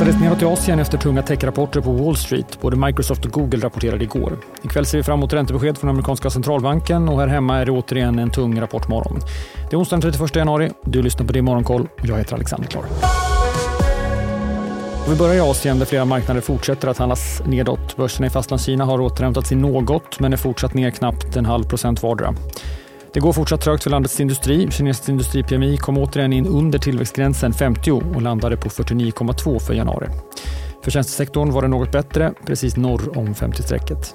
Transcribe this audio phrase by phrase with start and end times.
[0.00, 2.60] kastades neråt i Asien efter tunga techrapporter på Wall Street.
[2.60, 4.38] Både Microsoft och Google rapporterade igår.
[4.62, 8.18] Ikväll ser vi fram emot räntebesked från amerikanska centralbanken och här hemma är det återigen
[8.18, 9.20] en tung rapportmorgon.
[9.70, 10.70] Det är onsdagen 31 januari.
[10.84, 12.84] Du lyssnar på det Morgonkoll och jag heter Alexander Klar.
[15.08, 17.96] vi börjar i Asien där flera marknader fortsätter att handlas nedåt.
[17.96, 22.02] Börserna i Fastlandskina har återhämtat sig något men är fortsatt ner knappt en halv procent
[22.02, 22.34] vardera.
[23.12, 24.70] Det går fortsatt trögt för landets industri.
[24.70, 30.06] Kinesisk industri-PMI kom återigen in under tillväxtgränsen 50 och landade på 49,2 för januari.
[30.82, 34.14] För tjänstesektorn var det något bättre, precis norr om 50-strecket.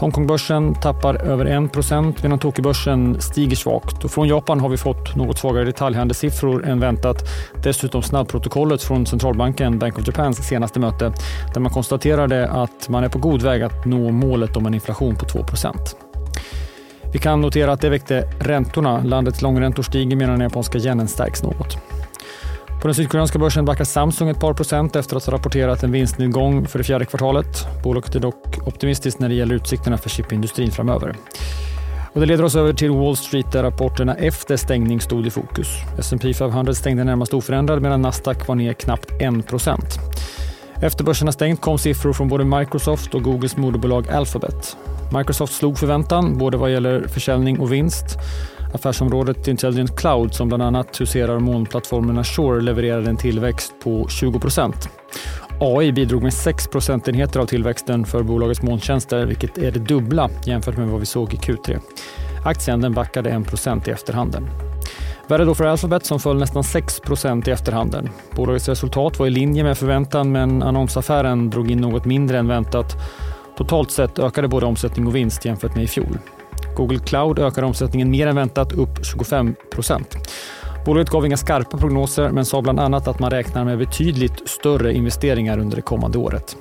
[0.00, 4.04] Hongkongbörsen tappar över 1% medan Tokyobörsen stiger svagt.
[4.04, 7.24] Och från Japan har vi fått något svagare detaljhandelssiffror än väntat.
[7.62, 11.12] Dessutom snabbprotokollet från centralbanken Bank of Japans senaste möte
[11.54, 15.16] där man konstaterade att man är på god väg att nå målet om en inflation
[15.16, 15.44] på 2
[17.12, 19.02] vi kan notera att det väckte räntorna.
[19.04, 21.78] Landets långräntor stiger medan den japanska yenen stärks något.
[22.80, 26.66] På den sydkoreanska börsen backar Samsung ett par procent efter att ha rapporterat en vinstnedgång
[26.66, 27.82] för det fjärde kvartalet.
[27.84, 31.16] Bolaget är dock optimistiskt när det gäller utsikterna för chipindustrin framöver.
[32.12, 35.68] Och det leder oss över till Wall Street där rapporterna efter stängning stod i fokus.
[35.98, 39.46] S&P 500 stängde närmast oförändrad medan Nasdaq var ner knappt 1
[40.82, 44.76] efter börserna stängt kom siffror från både Microsoft och Googles moderbolag Alphabet.
[45.16, 48.04] Microsoft slog förväntan både vad gäller försäljning och vinst.
[48.74, 54.88] Affärsområdet Intelligent Cloud som bland annat huserar molnplattformen Azure levererade en tillväxt på 20%
[55.60, 60.76] AI bidrog med 6 procentenheter av tillväxten för bolagets molntjänster, vilket är det dubbla jämfört
[60.76, 61.80] med vad vi såg i Q3.
[62.44, 64.67] Aktien den backade 1 i efterhanden.
[65.28, 68.08] Värre då för Alphabet som föll nästan 6% i efterhanden.
[68.36, 72.96] Bolagets resultat var i linje med förväntan men annonsaffären drog in något mindre än väntat
[73.58, 76.18] Totalt sett ökade både omsättning och vinst jämfört med i fjol.
[76.76, 79.54] Google Cloud ökade omsättningen mer än väntat, upp 25.
[80.86, 84.94] Bolaget gav inga skarpa prognoser men sa bland annat att man räknar med betydligt större
[84.94, 86.56] investeringar under det kommande året.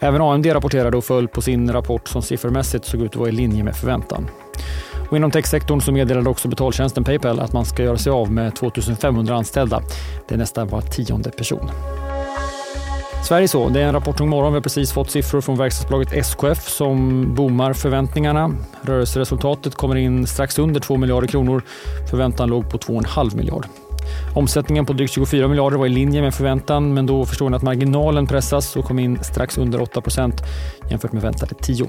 [0.00, 3.32] Även AMD rapporterade och föll på sin rapport som siffermässigt såg ut att vara i
[3.32, 4.28] linje med förväntan.
[5.10, 8.56] Och inom techsektorn så meddelade också betaltjänsten Paypal att man ska göra sig av med
[8.56, 9.82] 2500 anställda.
[10.28, 11.70] Det är nästan var tionde person.
[13.24, 13.68] Sverige så.
[13.68, 14.52] Det är en rapportung morgon.
[14.52, 18.54] Vi har precis fått siffror från verkstadsbolaget SKF som bommar förväntningarna.
[18.82, 21.62] Rörelseresultatet kommer in strax under 2 miljarder kronor.
[22.10, 23.70] Förväntan låg på 2,5 miljarder.
[24.34, 27.62] Omsättningen på drygt 24 miljarder var i linje med förväntan men då förstår ni att
[27.62, 30.32] marginalen pressas och kom in strax under 8%
[30.90, 31.86] jämfört med väntade 10.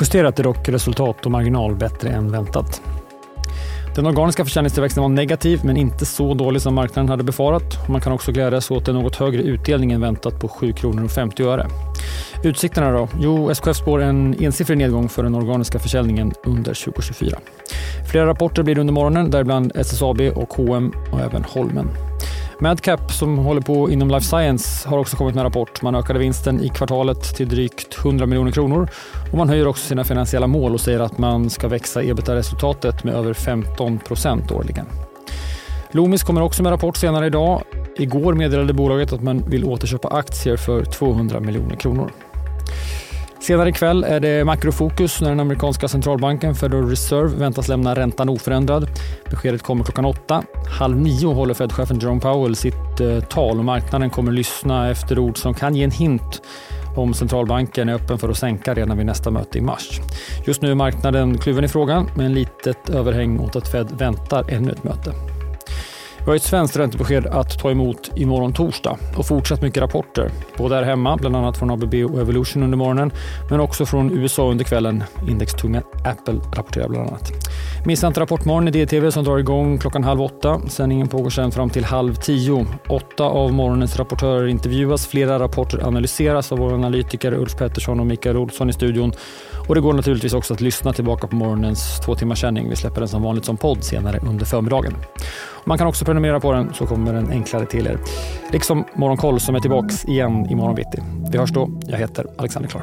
[0.00, 2.82] Justerat är dock resultat och marginal bättre än väntat.
[3.94, 7.88] Den organiska försäljningstillväxten var negativ, men inte så dålig som marknaden hade befarat.
[7.88, 11.10] Man kan också glädjas åt en något högre utdelning än väntat på 7 kronor och
[11.10, 11.66] 50 öre.
[12.44, 13.08] Utsikterna då?
[13.20, 17.38] Jo, SKF spår en ensiffrig nedgång för den organiska försäljningen under 2024.
[18.10, 21.88] Flera rapporter blir det under morgonen, däribland SSAB och H&M och även Holmen.
[22.64, 25.82] Madcap som håller på inom life science har också kommit med en rapport.
[25.82, 28.88] Man ökade vinsten i kvartalet till drygt 100 miljoner kronor
[29.32, 33.14] och man höjer också sina finansiella mål och säger att man ska växa ebitda-resultatet med
[33.14, 34.86] över 15 procent årligen.
[35.90, 37.62] Loomis kommer också med rapport senare idag.
[37.96, 42.10] Igår meddelade bolaget att man vill återköpa aktier för 200 miljoner kronor.
[43.40, 48.88] Senare ikväll är det makrofokus när den amerikanska centralbanken Federal Reserve väntas lämna räntan oförändrad.
[49.34, 50.42] Beskedet kommer klockan åtta.
[50.78, 55.38] Halv nio håller Fed-chefen Jerome Powell sitt eh, tal och marknaden kommer lyssna efter ord
[55.38, 56.42] som kan ge en hint
[56.96, 60.00] om centralbanken är öppen för att sänka redan vid nästa möte i mars.
[60.46, 64.50] Just nu är marknaden kluven i frågan med en litet överhäng åt att Fed väntar
[64.50, 65.12] ännu ett möte.
[66.18, 70.30] Vi har ett svenskt räntebesked att ta emot imorgon torsdag och fortsatt mycket rapporter.
[70.56, 73.12] Både här hemma, bland annat från ABB och Evolution under morgonen,
[73.50, 75.04] men också från USA under kvällen.
[75.28, 77.32] Indextunga Apple rapporterar bland annat.
[77.84, 80.60] Missa inte Rapportmorgon i DTV som drar igång klockan halv åtta.
[80.68, 82.66] Sändningen pågår sedan fram till halv tio.
[82.88, 85.06] Åtta av morgonens rapportörer intervjuas.
[85.06, 89.12] Flera rapporter analyseras av våra analytiker Ulf Pettersson och Mikael Olsson i studion.
[89.68, 92.68] Och det går naturligtvis också att lyssna tillbaka på morgonens två timmars sändning.
[92.68, 94.94] Vi släpper den som vanligt som podd senare under förmiddagen.
[95.64, 97.98] Man kan också prenumerera på den så kommer den enklare till er.
[98.52, 101.02] Liksom Morgonkoll som är tillbaks igen imorgon bitti.
[101.32, 101.70] Vi hörs då.
[101.86, 102.82] Jag heter Alexander Klar.